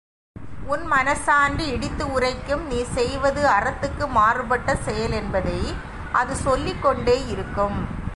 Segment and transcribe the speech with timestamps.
[0.73, 5.59] உன் மனச்சான்று இடித்து உரைக்கும் நீ செய்வது அறத்துக்கு மாறுபட்ட செயல் என்பதை
[6.11, 7.77] அது சொல்லிக் கொண்டே இருக்கும்.